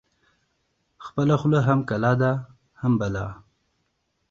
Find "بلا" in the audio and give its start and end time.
2.99-3.27